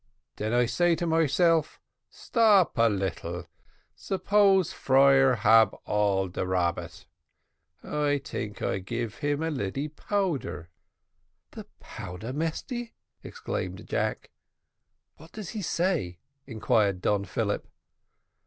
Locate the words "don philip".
17.03-17.67